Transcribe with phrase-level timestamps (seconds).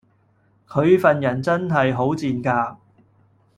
[0.67, 2.77] 佢份人真係好賤格